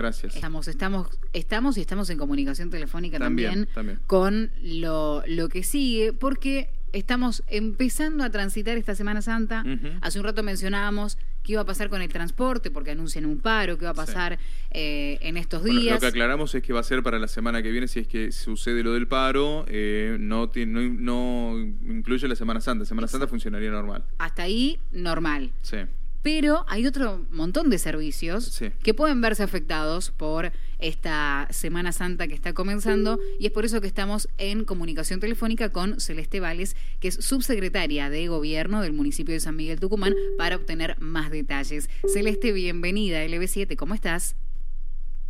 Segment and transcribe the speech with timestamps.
[0.00, 0.34] Gracias.
[0.34, 3.98] Estamos, estamos, estamos y estamos en comunicación telefónica también, También, también.
[4.06, 9.62] con lo, lo que sigue, porque estamos empezando a transitar esta Semana Santa.
[10.00, 13.78] Hace un rato mencionábamos qué iba a pasar con el transporte, porque anuncian un paro,
[13.78, 14.38] qué iba a pasar
[14.72, 15.94] eh, en estos Bueno, días.
[15.94, 18.08] lo que aclaramos es que va a ser para la semana que viene, si es
[18.08, 21.58] que sucede lo del paro, eh, no, tiene, no, no
[21.94, 22.84] incluye la Semana Santa.
[22.84, 24.04] Semana Santa funcionaría normal.
[24.18, 25.52] Hasta ahí, normal.
[25.62, 25.76] Sí.
[26.22, 28.70] Pero hay otro montón de servicios Sí.
[28.82, 33.80] que pueden verse afectados por esta Semana Santa que está comenzando y es por eso
[33.80, 39.32] que estamos en comunicación telefónica con Celeste Vales, que es subsecretaria de Gobierno del municipio
[39.32, 41.88] de San Miguel Tucumán, para obtener más detalles.
[42.06, 44.36] Celeste, bienvenida a LB7, ¿cómo estás?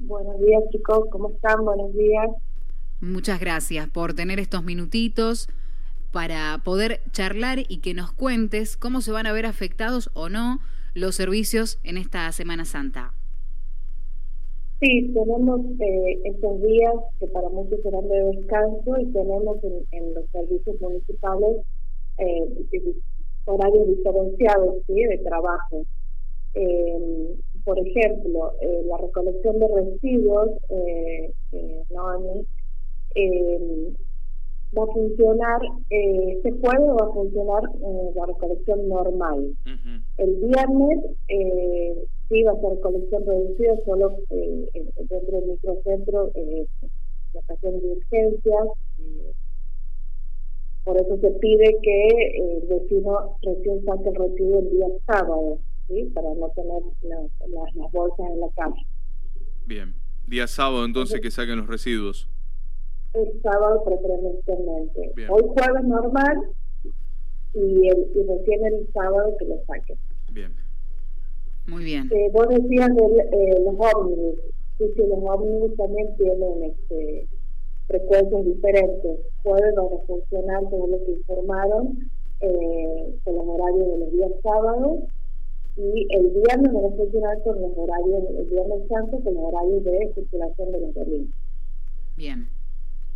[0.00, 1.64] Buenos días chicos, ¿cómo están?
[1.64, 2.26] Buenos días.
[3.00, 5.48] Muchas gracias por tener estos minutitos
[6.12, 10.60] para poder charlar y que nos cuentes cómo se van a ver afectados o no
[10.94, 13.12] los servicios en esta Semana Santa.
[14.80, 19.58] Sí, tenemos eh, estos días que para muchos serán de descanso y tenemos
[19.92, 21.58] en, los servicios municipales
[22.18, 22.94] eh,
[23.44, 24.94] horarios diferenciados ¿sí?
[24.94, 25.86] de trabajo.
[26.54, 32.44] Eh, por ejemplo, eh, la recolección de residuos, eh, eh, Noemi,
[33.14, 33.92] eh,
[34.76, 39.54] va a funcionar, eh, este jueves va a funcionar eh, la recolección normal.
[40.18, 46.30] El viernes eh, sí va a ser recolección reducida, solo eh, eh, dentro del microcentro,
[46.34, 46.66] eh,
[47.34, 48.66] la ocasión de urgencias.
[49.00, 49.32] eh,
[50.84, 55.58] por eso se pide que eh, el vecino recién saque el residuo el día sábado,
[55.86, 56.10] ¿sí?
[56.14, 58.82] para no tener las, las, las bolsas en la calle.
[59.66, 59.94] Bien.
[60.26, 62.28] Día sábado entonces que saquen los residuos.
[63.14, 65.12] El sábado preferencialmente.
[65.16, 65.28] Bien.
[65.30, 66.42] Hoy jueves normal
[67.54, 69.98] y, el, y recién el sábado que lo saquen.
[70.32, 70.54] Bien.
[71.66, 72.10] Muy bien.
[72.12, 74.36] Eh, vos decías de eh, los ómnibus.
[74.78, 77.28] Sí, sí, los ómnibus también tienen este,
[77.86, 79.18] frecuencias diferentes.
[79.42, 84.32] Pueden van a funcionar, según lo que informaron, eh, con los horarios de los días
[84.42, 84.98] sábados
[85.76, 89.84] y el viernes van a funcionar con los horarios, el viernes santo, con los horarios
[89.84, 91.34] de circulación de los domingos.
[92.16, 92.48] Bien.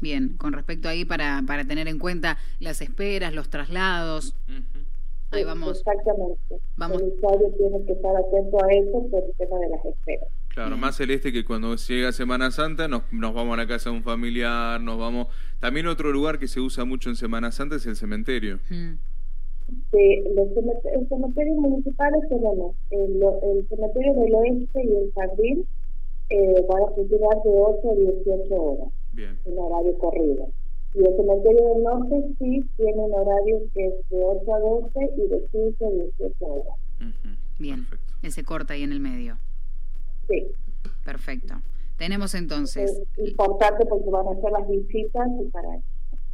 [0.01, 4.35] Bien, con respecto ahí para, para tener en cuenta las esperas, los traslados.
[5.31, 5.79] Ahí vamos.
[5.79, 6.57] Exactamente.
[6.77, 7.03] Vamos.
[7.03, 10.29] El usuario tiene que estar atento a eso por el tema de las esperas.
[10.49, 13.97] Claro, más celeste que cuando llega Semana Santa nos, nos vamos a la casa de
[13.97, 15.27] un familiar, nos vamos...
[15.61, 18.59] También otro lugar que se usa mucho en Semana Santa es el cementerio.
[18.71, 18.95] Mm,
[19.91, 25.67] Sí, los cementerios, los cementerios municipales tenemos el, el cementerio del oeste y el jardín
[26.31, 29.39] eh, van a funcionar de 8 a 18 horas, Bien.
[29.47, 30.49] en horario corrido.
[30.95, 35.11] Y el cementerio del norte sí tiene un horario que es de 8 a 12
[35.17, 36.79] y de 15 a 18 horas.
[37.01, 37.35] Ujú.
[37.59, 37.85] Bien.
[37.87, 38.15] Perfecto.
[38.23, 39.39] Ese corta ahí en el medio.
[40.29, 40.47] Sí,
[41.05, 41.55] Perfecto.
[41.97, 43.03] Tenemos es entonces.
[43.17, 45.69] importante porque van a hacer las visitas y para,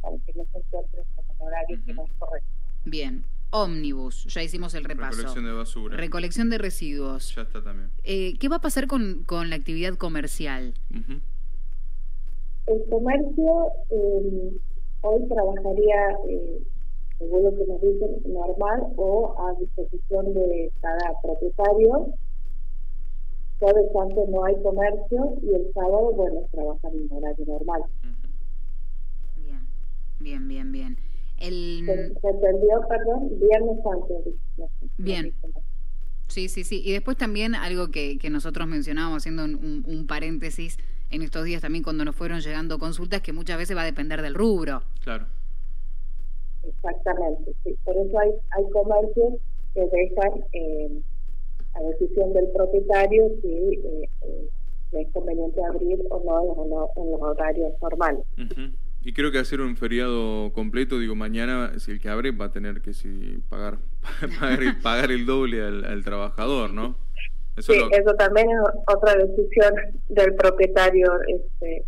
[0.01, 2.47] para que no se encuentren con el horario que no es correcto.
[2.85, 3.23] Bien.
[3.51, 4.25] Ómnibus.
[4.25, 5.11] Ya hicimos el repaso.
[5.17, 5.95] Recolección de basura.
[5.97, 7.35] Recolección de residuos.
[7.35, 7.91] Ya está también.
[8.03, 10.73] Eh, ¿Qué va a pasar con, con la actividad comercial?
[10.89, 11.19] Ujú.
[12.67, 14.57] El comercio eh,
[15.01, 16.59] hoy trabajaría, eh,
[17.19, 22.13] según lo que nos dicen, normal o a disposición de cada propietario.
[23.59, 27.83] Jueves santo no hay comercio y el sábado, bueno, trabajan en horario normal.
[29.37, 29.59] Bien.
[30.19, 30.97] Bien, bien, bien.
[31.39, 31.85] El...
[31.85, 33.29] ¿Se, perdón?
[33.39, 34.21] Viernes santo.
[34.57, 35.25] no Bien.
[35.25, 35.61] no dice, no.
[36.27, 36.81] Sí, sí, sí.
[36.83, 40.77] Y después también algo que, que nosotros mencionábamos, haciendo un, un- un paréntesis
[41.13, 44.21] en estos días también cuando nos fueron llegando consultas, que muchas veces va a depender
[44.21, 44.81] del rubro.
[45.03, 45.25] Claro.
[46.67, 47.75] Exactamente, sí.
[47.83, 49.33] Por eso hay, hay comercios
[49.73, 51.01] que dejan eh,
[51.75, 54.49] a decisión del propietario si eh, eh,
[54.93, 58.23] es conveniente abrir o no en los, no- en los horarios normales.
[58.37, 58.71] Ujú.
[59.05, 62.51] Y creo que hacer un feriado completo, digo, mañana, si el que abre va a
[62.51, 63.79] tener que si, pagar,
[64.39, 66.95] pagar, el, pagar el doble al, al trabajador, ¿no?
[67.57, 68.57] Eso Sí, lo- eso también es
[68.95, 69.73] otra decisión
[70.09, 71.83] del propietario, este,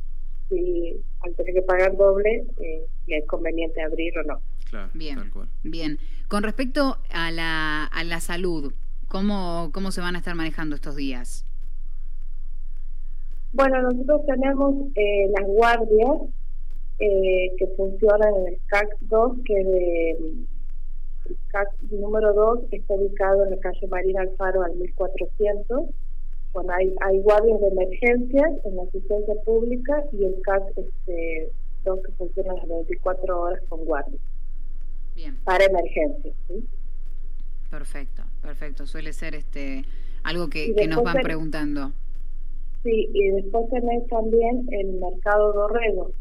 [0.49, 4.41] si al tener que pagar doble, eh, le es conveniente abrir o no.
[4.69, 5.15] Claro, Bien.
[5.17, 5.47] tal cual.
[5.63, 5.97] Bien.
[6.27, 8.73] Con respecto a la, a la salud,
[9.07, 11.45] ¿cómo, ¿cómo se van a estar manejando estos días?
[13.53, 16.11] Bueno, nosotros tenemos eh, las guardias
[16.99, 20.47] eh, que funcionan en el CAC 2, que de, el
[21.55, 25.85] CAC número 2 está ubicado en la calle Marina Alfaro al 1400.
[26.51, 31.51] Bueno, hay, hay guardias de emergencias en la asistencia pública y el CAC este,
[31.85, 34.21] 2 que funciona las 24 horas con guardias
[35.15, 35.37] Bien.
[35.45, 36.35] para emergencias.
[36.49, 36.65] ¿sí?
[37.71, 38.85] Perfecto, perfecto.
[38.85, 39.85] Suele ser este
[40.23, 41.93] algo que, nos van preguntando.
[42.83, 46.11] Sí, y después tenés también el mercado Dorrego,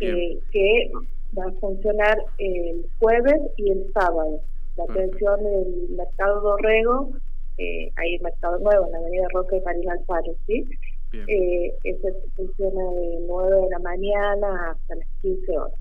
[0.00, 0.90] eh, que
[1.38, 4.40] va a funcionar el jueves y el sábado.
[4.76, 7.12] La atención del mercado Dorrego,
[7.58, 10.64] eh, el mercado nuevo en la avenida Roca y París Alfaro, ¿sí?
[11.12, 15.80] Eh, ese funciona de 9 de la mañana hasta las 15 horas.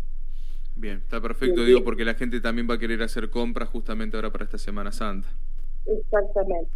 [0.78, 4.32] Bien, está perfecto, digo, porque la gente también va a querer hacer compras justamente ahora
[4.32, 5.28] para esta Semana Santa.
[5.86, 6.70] Exactamente.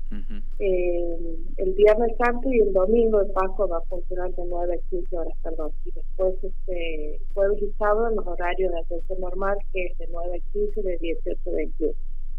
[0.59, 4.89] eh, el Viernes Santo y el Domingo de Paso va a funcionar de 9 a
[4.89, 5.71] 15 horas, perdón.
[5.85, 10.07] Y después, este, jueves y sábado, en los horarios de atención normal, que es de
[10.11, 11.93] 9 a 15 de 18 a 21.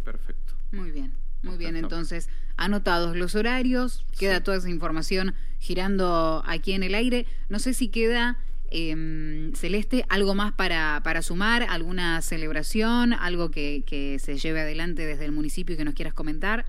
[0.04, 0.54] Perfecto.
[0.72, 1.12] Muy bien.
[1.42, 2.28] Muy bien, entonces,
[2.58, 7.24] anotados los horarios, queda toda esa información girando aquí en el aire.
[7.48, 8.36] No sé si queda,
[8.70, 15.06] eh, Celeste, algo más para, para sumar, alguna celebración, algo que, que se lleve adelante
[15.06, 16.64] desde el municipio y que nos quieras comentar.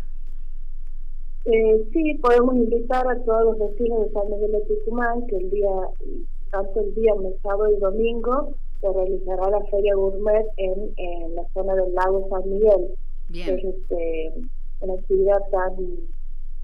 [1.45, 5.49] Eh, sí, podemos invitar a todos los vecinos de San Miguel de Tucumán que el
[5.49, 5.71] día,
[6.51, 11.73] tanto el día, sábado y domingo, se realizará la Feria Gourmet en, en la zona
[11.75, 12.95] del lago San Miguel.
[13.29, 13.49] Bien.
[13.57, 14.33] Es este,
[14.81, 15.75] una actividad tan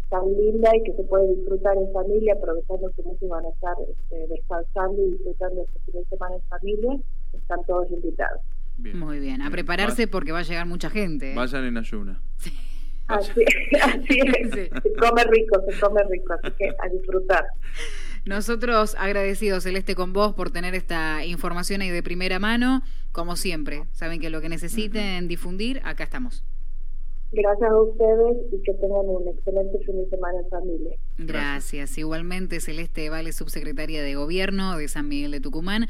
[0.10, 3.76] tan linda y que se puede disfrutar en familia, aprovechando que muchos van a estar
[3.90, 7.00] este, descansando y disfrutando este fin de semana en familia,
[7.34, 8.42] están todos invitados.
[8.78, 11.32] Muy bien, a prepararse porque va a llegar mucha gente.
[11.32, 11.36] ¿eh?
[11.36, 12.22] Vayan en ayuna.
[12.38, 12.52] Sí.
[13.08, 13.42] Así,
[13.82, 17.46] así es, se come rico, se come rico, así que a disfrutar.
[18.26, 22.82] Nosotros agradecidos, Celeste, con vos por tener esta información ahí de primera mano,
[23.14, 23.86] como siempre.
[23.94, 26.44] Saben que lo que necesiten difundir, acá estamos.
[27.32, 30.98] Gracias a ustedes y que tengan un excelente fin de semana en familia.
[31.18, 31.98] Gracias.
[31.98, 35.86] Igualmente, Celeste Vale, subsecretaria de Gobierno de San Miguel de Tucumán.